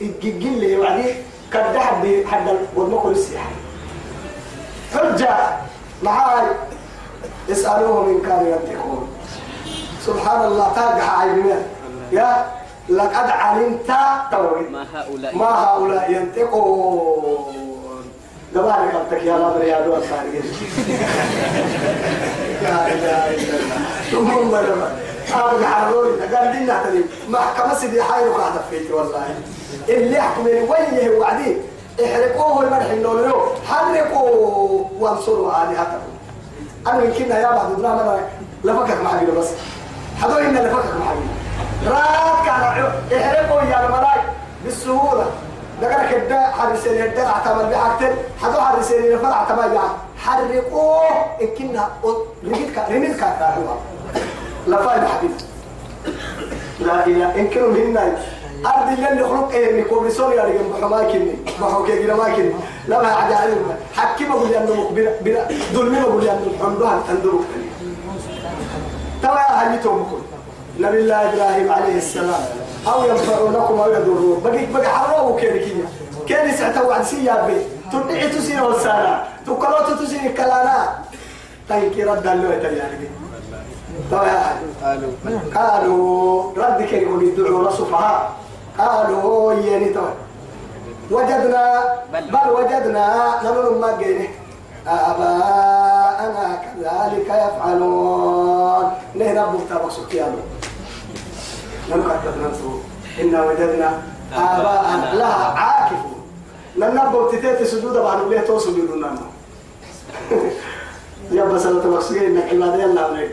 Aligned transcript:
يجيجين 0.00 0.58
لي 0.58 0.76
وعدي 0.76 1.14
كده 1.52 1.80
حد 1.80 2.24
حد 2.26 2.46
والمكر 2.74 3.10
السياحة 3.10 3.50
حجة 4.94 5.36
معاي. 6.02 6.46
اسألوهم 7.50 8.08
إن 8.08 8.20
كانوا 8.28 8.48
ينطقون. 8.48 9.08
سبحان 10.06 10.44
الله 10.44 10.72
تاقع 10.74 11.20
عيبنا 11.20 11.62
يا 12.12 12.46
لقد 12.88 13.30
علمت 13.30 13.92
توحيد. 14.30 14.70
ما 14.70 14.86
هؤلاء 14.94 15.36
ما 15.36 15.46
هؤلاء 15.46 16.10
ينطقون. 16.12 17.54
لبارك 18.54 18.94
أنتك 18.94 19.22
يا 19.24 19.36
رب 19.36 19.62
يا 19.62 19.80
دول 19.86 20.02
خارجين. 20.10 20.42
لا 22.62 22.86
إله 22.86 23.34
إلا 23.34 23.56
الله. 23.58 23.80
ثم 24.10 24.28
أبغى 25.36 25.66
حروري 25.66 26.10
قال 26.20 26.56
لي 26.56 26.64
نحترم 26.64 27.04
محكمة 27.28 27.74
سيدي 27.74 28.02
حيرك 28.02 28.34
هذا 28.34 28.64
فيك 28.70 28.90
والله. 28.94 29.24
اللي 29.88 30.16
يحكم 30.16 30.46
وين 30.46 31.10
وعدين 31.20 31.62
احرقوه 32.04 32.62
المدح 32.62 32.90
النولو 32.90 33.40
حرقوا 33.68 34.84
وانصروا 35.00 35.50
آلهتكم 35.62 36.12
أنا 36.86 37.02
يمكن 37.02 37.30
يا 37.30 37.50
بعض 37.50 37.80
دراما 37.80 38.20
لفكك 38.64 39.00
معي 39.04 39.26
بس. 39.26 39.48
حدو 40.22 40.38
إن 40.38 40.54
لفكك 40.54 40.94
معي 41.00 41.16
راك 41.86 42.46
كان 42.46 42.60
احرقوا 43.20 43.60
يا 43.62 43.86
الملاي 43.86 44.20
بالسهولة. 44.64 45.26
دقنا 45.82 46.10
كده 46.10 46.50
حرسين 46.50 46.92
يدر 46.92 47.26
اعتمد 47.26 47.70
بحاجتين. 47.70 48.16
حدو 48.42 48.60
حرسين 48.60 49.04
يفر 49.04 49.32
اعتمد 49.32 49.70
بحاجتين 49.74 50.06
حرقوه 50.18 51.08
إن 51.42 51.46
كنا 51.58 51.88
رميت 52.44 52.78
رميت 52.90 53.20
لا 54.66 54.76
فايدة 54.76 55.08
حبيبي 55.08 55.34
لا 56.80 57.06
إله 57.06 57.40
إن 57.40 57.48
كانوا 57.48 57.74
هنا 57.74 58.18
أرض 58.66 58.98
اللي 59.10 59.24
خلق 59.24 59.50
إيه؟ 59.52 59.80
نكون 59.80 60.06
بسوريا 60.06 60.44
رجال 60.44 60.64
بحما 60.80 61.02
كني 61.12 61.34
بحوك 61.60 61.88
يجينا 61.88 62.14
ما 62.14 62.36
كني 62.36 62.52
لا 62.88 63.02
ما 63.02 63.08
عاد 63.08 63.32
علم 63.32 63.76
حكي 63.96 64.24
ما 64.24 64.34
بقول 64.36 64.54
أنه 64.54 64.90
بلا 64.94 65.10
بلا 65.20 65.48
دول 65.74 65.90
ما 65.90 66.00
بقول 66.02 66.28
أنه 66.28 66.52
عمرها 66.64 67.02
تندرك 67.08 67.44
ترى 69.22 69.44
هل 69.48 69.82
تومكم 69.82 70.22
نبي 70.78 71.00
الله 71.00 71.16
إبراهيم 71.16 71.72
عليه 71.72 71.96
السلام. 71.96 72.44
أو 72.86 73.04
ينفعونكم 73.04 73.80
أو 73.80 73.92
يضرون 73.92 74.40
بقي 74.44 74.66
بقي 74.66 74.88
حروه 74.88 75.40
كذا 75.40 75.58
كذا 75.58 75.88
كان 76.28 76.56
ساعته 76.56 76.86
وعد 76.86 77.04
سيابي 77.04 77.56
تدعي 77.92 78.28
تسين 78.28 78.60
والسانا 78.60 79.24
تقلوت 79.46 80.02
تسين 80.02 80.34
كلانا. 80.34 80.98
تنكي 81.68 82.04
رد 82.04 82.26
اللي 82.26 82.78
يعني 82.78 83.08
قالوا 84.12 85.12
قالوا 85.54 86.52
رد 86.56 86.82
كلمة 86.90 87.22
يدعوا 87.22 87.68
لصفها 87.68 88.30
قالوا 88.78 89.52
يني 89.52 89.88
تو. 89.88 90.06
وجدنا 91.10 91.84
بل 92.12 92.50
وجدنا 92.56 93.06
نمر 93.44 93.78
ما 93.78 93.98
جيني 93.98 94.28
آباءنا 94.86 96.62
كذلك 96.62 97.26
يفعلون. 97.26 98.90
نهنا 99.14 99.46
بوتا 99.46 99.86
بسكيانو 99.86 100.42
نمكتب 101.90 102.34
ننسو 102.42 102.70
إنا 103.20 103.42
وجدنا 103.42 104.02
آباءنا 104.34 105.14
لها 105.14 105.44
عاكفون. 105.58 106.16
ننبو 106.78 107.30
تتيت 107.30 107.62
سجود 107.62 107.96
بعد 107.96 108.28
ليه 108.28 108.40
توصل 108.40 108.78
يدنا 108.78 109.10
يا 111.30 111.44
بس 111.44 111.66
أنا 111.66 111.80
تبصرين 111.80 112.38
إنك 112.38 112.52
عبادة 112.52 112.84
الله 112.84 113.28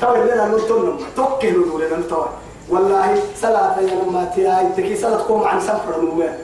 تو 0.00 0.14
لنا 0.14 0.48
نطن 0.48 0.98
توكل 1.16 1.54
لنا 1.80 1.96
نتوى 1.96 2.28
والله 2.68 3.22
صلاة 3.40 3.80
يا 3.80 3.94
لما 3.94 4.32
تياي. 4.34 4.66
تكي 4.76 4.96
صلاة 4.96 5.28
قوم 5.28 5.44
عن 5.44 5.60
سفر 5.60 5.96
الموال 5.98 6.38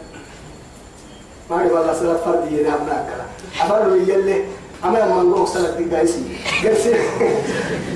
ما 1.50 1.62
هي 1.62 1.66
والله 1.70 1.92
صلاة 1.92 2.16
فردية 2.16 2.62
ده 2.62 2.68
هناك 2.68 3.06
حفر 3.54 3.96
يلي. 3.96 4.44
أما 4.84 4.98
لما 4.98 5.22
نقول 5.22 5.48
صلاة 5.48 5.76
دي 5.76 5.96
قايسي 5.96 6.22
قرسي. 6.64 6.94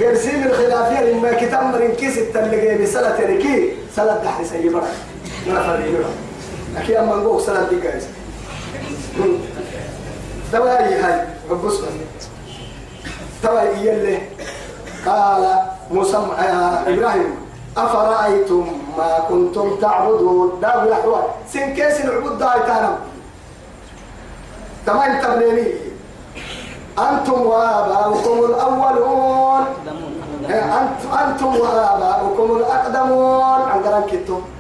قرسي 0.01 0.33
من 0.37 0.53
خلافية 0.53 1.01
لما 1.13 1.33
كتاب 1.33 1.65
مرين 1.65 1.93
كيس 1.93 2.19
التلقي 2.19 2.83
بصلاة 2.83 3.21
ركي 3.21 3.73
صلاة 3.97 4.25
دحري 4.25 4.45
سيدي 4.45 4.69
برا. 4.69 4.89
ما 5.47 5.63
فردية 5.63 5.99
أكيد 6.77 6.97
أما 6.97 7.17
نقول 7.17 7.41
صلاة 7.41 7.69
دي 7.69 7.89
قايسي 7.89 8.07
توا 10.53 10.71
هاي. 10.71 11.27
عبوس 11.51 11.81
توا 13.43 13.63
يلي. 13.63 14.19
قال 15.07 15.43
موسى 15.91 16.17
آه 16.17 16.89
إبراهيم 16.89 17.35
أفرأيتم 17.77 18.67
ما 18.99 19.19
كنتم 19.29 19.77
تعبدون؟ 19.81 20.59
داب 20.63 20.87
الاحوال 20.87 21.23
سن 21.49 21.75
كيس 21.75 22.01
العبود 22.01 22.39
داي 22.39 22.61
تانم 22.67 22.97
تمام 24.87 25.21
تبنيني. 25.21 25.67
أنتم 26.99 27.41
وآباؤكم 27.47 28.39
الأولون. 28.45 29.65
أنت 30.51 31.01
أنتم 31.23 31.57
وآباؤكم 31.57 32.57
الأقدمون. 32.57 33.61
عن 33.63 33.83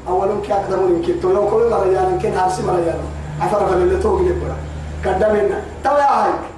أولون 0.08 0.42
كي 0.42 0.52
أقدمون 0.52 1.02
كتو. 1.06 1.28
لو 1.32 1.50
كل 1.50 1.70
مريان 1.70 2.18
كن 2.22 2.34
هارسي 2.34 2.62
مريان 2.62 2.98
عفرف 3.40 3.72
اللي 3.72 4.02
توقي 4.02 4.24
لبرا 4.24 4.56
قدمنا 5.04 5.62
توا 5.84 5.98
يا 5.98 6.24
هايك 6.24 6.53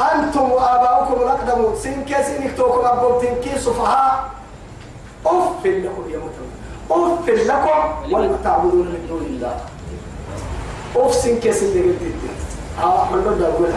أنتم 0.00 0.50
وآباؤكم 0.50 1.22
الأقدمون 1.22 1.76
سين 1.76 2.04
كيسين 2.04 2.50
اكتوكم 2.50 2.86
أبوبتين 2.86 3.34
كي 3.34 3.58
صفحاء 3.58 4.30
أف 5.26 5.66
لكم 5.66 6.04
يا 6.10 6.18
متن 6.18 6.48
أف 6.90 7.28
لكم 7.28 8.14
ولما 8.14 8.38
تعبدون 8.44 8.86
من 8.86 9.06
دون 9.08 9.22
الله. 9.22 9.56
أف 10.96 11.14
سين 11.14 11.40
كيسين 11.40 11.68
اللي 11.68 11.82
قلت 11.82 12.14
آه 12.82 13.02
أحمد 13.02 13.24
بدأ 13.24 13.48
أقول 13.48 13.70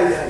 يا 0.00 0.22
هاي 0.22 0.28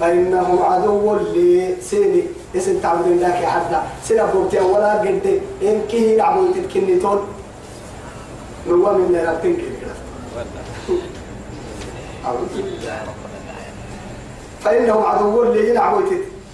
فإنهم 0.00 0.62
عدو 0.62 1.16
لي. 1.16 1.76
سيني 1.80 2.22
اسم 2.56 2.78
تعبدون 2.78 3.18
لك 3.18 3.40
يا 3.42 3.48
حدا. 3.48 3.82
سين 4.04 4.20
أبوبتين 4.20 4.62
ولا 4.62 4.92
قد 5.00 5.40
إن 5.62 5.82
كي 5.88 6.14
يعبدون 6.16 6.54
تلكنيتون 6.54 7.28
نوا 8.68 8.92
من 8.92 9.04
اللي 9.04 9.22
كده 12.56 12.96
فإنهم 14.64 15.04
عدو 15.04 15.52
لي 15.52 15.70
يلعبوا 15.70 16.02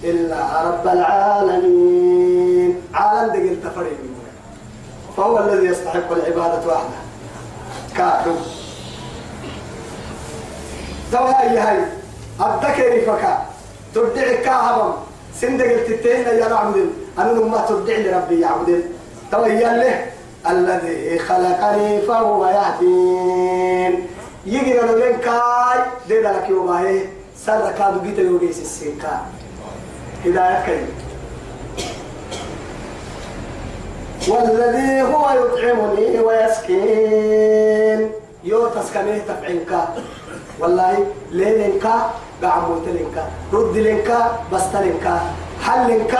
إلا 0.03 0.63
رب 0.63 0.87
العالمين. 0.87 2.81
عالم 2.93 3.33
دقل 3.33 3.57
تفريق 3.63 3.97
فهو 5.17 5.39
الذي 5.39 5.67
يستحق 5.67 6.11
العبادة 6.11 6.67
وحده 6.67 6.99
كافر. 7.97 8.35
هي 11.13 11.57
هاي. 11.59 11.83
الذكر 12.39 13.01
فكا 13.05 13.45
تدعي 13.95 14.37
كاهبا 14.37 14.97
سندق 15.35 15.65
التتين 15.65 16.27
يا 16.27 16.49
نعبد 16.49 16.89
أنا 17.17 17.33
ما 17.33 17.65
تدعي 17.69 18.03
لربي 18.03 18.39
يعبد 18.39 18.83
توا 19.31 19.45
هي 19.45 19.63
له 19.63 20.05
الذي 20.49 21.19
خلقني 21.19 22.01
فهو 22.01 22.45
يهدين. 22.47 24.07
يجي 24.45 24.73
لنا 24.73 24.91
لين 24.91 25.17
كاي 25.17 25.79
دينا 26.07 26.27
لك 26.27 26.49
يوم 26.49 26.69
هاي 26.69 27.09
سر 27.45 27.71
كادو 27.77 28.01
جيت 28.01 28.19
يوريس 28.19 28.59
السيكا 28.61 29.21
هداية 30.25 30.65
كريم 30.65 30.87
والذي 34.27 35.01
هو 35.01 35.29
يطعمني 35.29 36.19
ويسكين 36.19 38.11
يو 38.43 38.67
تسكنيه 38.67 39.17
تفعينك 39.27 39.87
والله 40.59 41.05
لينك 41.31 41.87
قعموت 42.43 42.87
لنك 42.87 43.25
رد 43.53 43.77
لنك 43.77 44.17
بستلنك 44.53 45.21
حلنك 45.65 46.19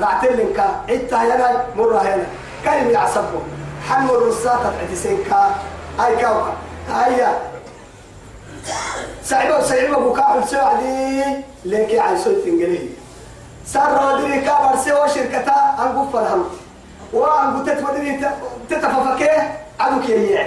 رعتلنك 0.00 0.58
عتا 0.88 1.22
يلا 1.22 1.62
مرة 1.76 1.98
هنا 1.98 2.26
كيف 2.64 2.92
يعصبه 2.92 3.40
حل 3.88 4.10
الرصاة 4.10 4.56
تفعتسينك 4.56 5.32
أي 6.00 6.16
كوكب 6.16 6.54
هيا 6.92 7.55
سعيبة 9.26 9.60
سعيبة 9.60 9.98
بكاء 9.98 10.46
سعدي. 10.46 11.22
ليك 11.64 11.98
عايزة 11.98 12.44
تنجليه 12.44 12.88
سر 13.66 13.90
ودري 14.06 14.40
كابر 14.40 14.76
سوى 14.76 15.08
شركتا 15.08 15.56
أنقف 15.82 16.12
فرهم. 16.12 16.44
وأنقف 17.12 17.66
تتودري 17.66 18.20
تتففكه 18.70 19.42
عدوك 19.80 20.08
يجيع 20.08 20.46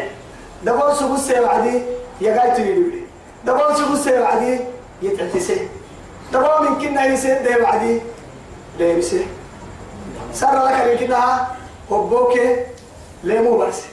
دبون 0.63 0.95
سبو 0.95 1.15
السيوعدي 1.15 1.81
يقاي 2.21 2.51
تريدولي 2.51 3.03
دبون 3.45 3.75
سبو 3.75 3.93
السيوعدي 3.93 4.59
يتعتسي. 5.01 5.67
دبون 6.33 6.71
من 6.71 6.79
كنا 6.79 7.05
يسيد 7.05 7.43
دي 7.43 7.61
وعدي 7.61 8.01
ليبسي 8.79 9.27
سر 10.33 10.65
لك 10.65 10.77
لكنها 10.87 11.47
حبوك 11.89 12.33
ليمو 13.23 13.57
برسي. 13.57 13.91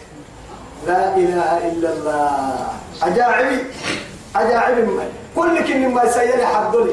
لا 0.86 1.16
إله 1.16 1.50
إلا 1.68 1.88
الله. 1.92 2.66
عجائبي 3.02 3.58
عجائب 4.36 4.88
ما 4.88 5.04
كل 5.36 5.64
كن 5.64 5.88
ما 5.88 6.02
يسير 6.04 6.46
حدولي 6.46 6.92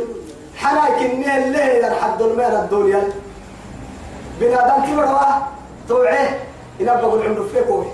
حنا 0.57 0.85
كن 0.99 1.23
الليل 1.23 1.85
الحد 1.85 2.21
المال 2.21 2.55
الدنيا 2.55 3.03
بنادم 4.39 4.85
كبروا 4.87 5.19
توعيه 5.89 6.39
إن 6.81 6.89
أبغى 6.89 7.27
عنده 7.27 7.43
فيكوه 7.43 7.85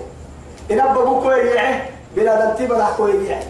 إن 0.70 0.80
أبغى 0.80 1.20
كوي 1.20 1.38
يعه 1.50 1.82
بلا 2.16 2.44
دنتي 2.44 2.66
بلا 2.66 2.86
كوي 2.96 3.26
يعه 3.26 3.42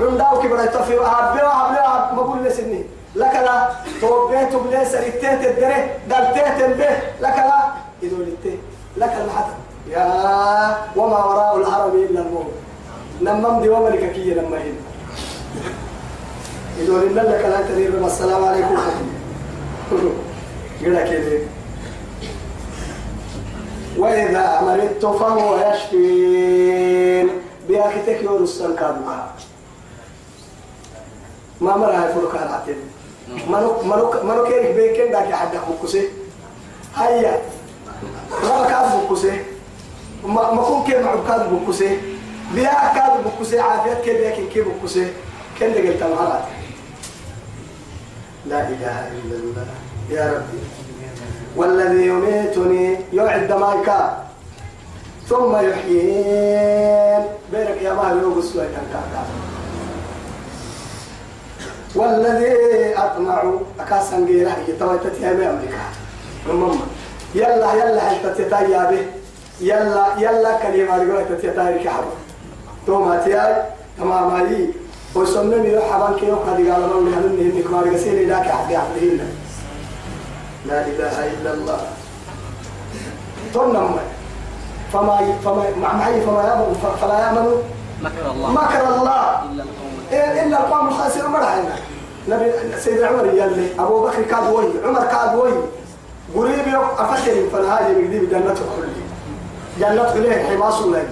عندها 0.00 0.34
كبر 0.42 0.64
يتفي 0.64 0.94
أبلا 0.94 1.66
أبلا 1.66 2.12
ما 2.14 2.22
بقول 2.22 2.44
لسني 2.44 2.84
لك 3.14 3.34
لا. 3.34 3.68
توبيت 4.00 4.54
بلا 4.56 4.84
سريتين 4.84 5.30
الدره 5.30 5.88
دلتين 6.08 6.72
به 6.78 6.90
لك 7.20 7.36
لا. 7.36 7.62
يدولتين 8.02 8.58
لك 8.96 9.12
المحطة 9.20 9.54
يا. 9.88 10.04
وما 10.96 11.24
وراء 11.24 11.56
الهرم 11.56 11.92
إلا 11.94 12.20
الموت 12.20 12.46
لما 13.20 13.48
مدي 13.50 13.68
وملك 13.68 14.12
كي 14.12 14.34
لما 14.34 14.56
هنا 14.56 14.80
يقول 16.78 17.02
إن 17.02 17.14
لك 17.14 17.44
لا 17.44 17.68
تدير 17.68 18.06
السلام 18.06 18.44
عليكم 18.44 18.76
قل 20.80 21.10
كده 21.10 21.38
وإذا 23.98 24.60
مرضت 24.62 25.06
فهو 25.06 25.72
يشفين 25.72 27.28
بياكتك 27.68 28.22
يورسن 28.22 28.76
كابوها 28.76 29.34
ما 31.60 31.76
مرة 31.76 31.92
هاي 31.92 32.12
فلوك 32.12 32.34
هالعتين 32.34 32.76
منو 33.48 33.82
منو 33.82 34.12
منو 34.24 34.44
كيرك 34.44 34.74
بيكين 34.74 35.12
داك 35.12 35.32
حد 35.32 35.56
بكوسي 35.70 36.08
هيا 36.96 37.42
ما 38.42 38.66
كاد 38.68 39.04
بكوسي 39.04 39.40
ما 40.24 40.52
ما 40.54 40.62
كون 40.62 40.84
كير 40.84 41.02
مع 41.02 41.14
كاد 41.28 41.52
بكوسي 41.52 41.98
بيا 42.54 42.92
كاد 42.94 43.24
بكوسي 43.24 43.60
عافيت 43.60 44.04
كيف 44.04 44.20
ياكل 44.20 44.48
كيف 44.48 44.68
بكوسي 44.68 45.12
كن 45.58 45.72
دقلت 45.72 46.02
مهارات 46.02 46.44
لا 48.46 48.60
إله 48.68 49.08
إلا 49.08 49.36
الله. 49.36 49.66
يا 50.10 50.32
ربي. 50.32 50.60
والذي 51.56 52.06
يميتني 52.06 52.98
يعد 53.12 53.52
مايكا 53.52 54.24
ثم 55.28 55.56
يحيين. 55.56 57.24
بينك 57.52 57.82
يا 57.82 57.92
مال 57.92 58.22
يوغس 58.22 58.56
والذي 61.94 62.54
أطمع 62.96 63.52
أكاسا 63.80 64.16
غيره 64.16 64.56
يتويتت 64.68 65.20
يا 65.20 65.30
أمريكا. 65.30 65.84
ماما 66.46 66.86
يلا 67.34 67.74
يلا 67.74 68.10
أنت 68.12 68.26
تتايا 68.38 68.90
به؟ 68.90 69.06
يلا 69.60 70.06
يلا 70.18 70.58
كلمة 70.62 70.96
رجوع 70.96 71.22
تتايا 71.22 71.84
كحب 71.84 72.04
توما 72.86 73.24
تياي 73.24 73.62
تمام 73.98 74.34
هاي 75.16 75.22
وسنن 75.22 75.64
يروح 75.64 75.92
حبان 75.92 76.14
كيو 76.14 76.36
هذه 76.36 76.72
قال 76.72 76.84
الله 76.84 77.00
من 77.00 77.52
هنك 77.54 77.70
ما 77.70 77.80
رجسين 77.80 78.28
ذاك 78.28 78.50
حد 78.50 78.70
يعبدين 78.70 79.20
لا 80.66 80.86
إله 80.86 81.26
إلا 81.26 81.54
الله. 81.54 81.80
تنم 83.54 83.96
فما 84.92 85.18
فما 85.44 85.64
مع 85.82 85.92
معي 85.92 86.20
فما 86.20 86.42
يأمن 86.42 86.96
فلا 87.00 87.18
يأمن 87.20 87.46
مكر 88.02 88.30
الله. 88.30 88.52
مكر 88.52 88.94
الله. 88.94 89.42
إلا 89.52 89.62
القوم. 89.62 89.94
إيه 90.12 90.88
الخاسرون 90.88 91.30
مرحنا 91.30 91.74
نبي 92.28 92.52
سيدنا 92.78 93.06
عمر 93.06 93.26
يلي 93.26 93.66
أبو 93.78 94.06
بكر 94.06 94.22
كاد 94.22 94.52
وي 94.52 94.66
عمر 94.84 95.04
كاد 95.04 95.34
وي. 95.38 95.52
قريب 96.34 96.66
يوم 96.66 96.84
أفتن 96.98 97.48
فنهاية 97.52 97.94
بقديم 97.94 98.28
جنة 98.30 98.56
الخلد. 98.64 98.96
جنة 99.78 100.04
خليه 100.12 100.44
حماس 100.44 100.82
ولاد 100.82 101.08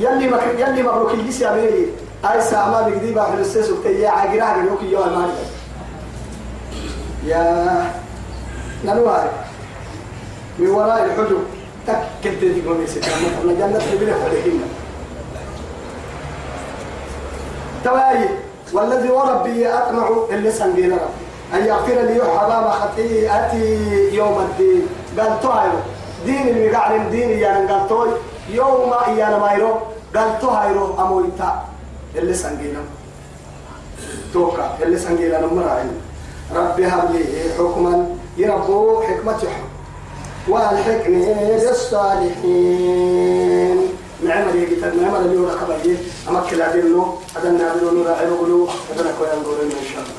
يلي 0.00 0.26
مكر 0.28 0.58
يلي 0.58 0.82
مبروك 0.82 1.14
يجيس 1.14 1.40
يا 1.40 1.52
ميري 1.52 1.86
أي 2.24 2.40
ساعة 2.42 2.90
بقديم 2.90 3.18
أحد 3.18 3.38
السيس 3.38 3.70
وكتي 3.70 4.00
يا 4.00 4.10
عقراه 4.10 4.62
يوكي 4.64 4.90
يوم 4.92 5.02
المال 5.02 5.30
يا 7.24 7.92
ننوار 8.84 9.30
من 10.58 10.70
وراء 10.70 11.04
الحجب 11.04 11.42
تكتت 11.86 12.40
تقول 12.42 12.80
يا 12.80 13.54
جنة 13.54 13.78
خليه 13.78 14.14
حليهن 14.24 14.60
تواي. 17.84 18.28
والذي 18.72 19.10
وربي 19.10 19.68
أطمع 19.68 20.08
اللي 20.30 20.50
سنجينا 20.52 20.94
ربي. 20.94 21.24
أن 21.54 21.66
يغفر 21.66 22.00
لي 22.00 22.20
حرام 22.38 22.70
خطيئتي 22.70 24.14
يوم 24.14 24.38
الدين. 24.38 24.86
قال 25.18 25.40
تهايرو 25.40 25.78
دين 26.26 26.48
اللي 26.48 26.70
قاعد 26.70 27.10
دين 27.10 27.30
يعني 27.30 27.72
قال 27.72 27.88
توي. 27.88 28.08
يوم 28.50 28.92
إيانا 29.06 29.38
مايرو 29.38 29.74
قال 30.16 30.40
تهايرو 30.40 30.94
أمويتا. 30.98 31.64
اللي 32.16 32.34
سنجينا. 32.34 32.80
توكا 34.32 34.78
اللي 34.82 34.98
سنجينا 34.98 35.40
نمرعين 35.40 35.90
ربي 36.54 36.86
هب 36.86 37.12
لي 37.12 37.24
حكما. 37.58 38.08
يربو 38.38 39.02
حكمته 39.02 39.48
والحكمة 40.48 41.26
بالصالحين 42.58 43.78
نعم 44.24 44.48
اللي 44.48 44.66
قلت 44.66 44.84
نعم 44.84 45.14
اللي 45.16 45.38
هو 45.40 45.46
ركبه 45.48 45.96
أما 46.28 46.40
كلا 46.50 46.72
دينه 46.72 47.18
هذا 47.36 47.50
نور 47.92 48.08
عينه 48.12 48.36
قلوب 48.40 48.68
هذا 48.94 49.02
نقول 49.42 49.58
إن 49.60 49.70
شاء 49.94 50.02
الله. 50.02 50.17